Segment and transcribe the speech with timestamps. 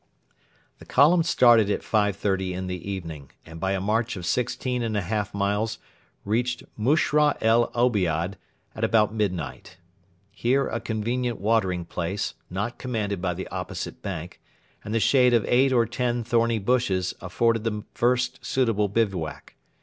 [0.79, 4.97] The column started at 5.30 in the evening, and by a march of sixteen and
[4.97, 5.77] a half miles
[6.25, 8.33] reached Mushra el Obiad
[8.73, 9.77] at about midnight.
[10.31, 14.41] Here a convenient watering place, not commanded by the opposite bank,
[14.83, 19.53] and the shade of eight or ten thorny bushes afforded the first suitable bivouac.